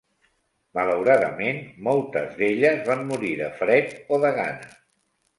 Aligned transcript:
Malauradament, 0.77 1.59
moltes 1.87 2.33
d'elles 2.39 2.81
van 2.87 3.03
morir 3.11 3.33
de 3.43 3.49
fred 3.61 3.93
o 4.17 4.19
de 4.25 4.33
gana. 4.39 4.73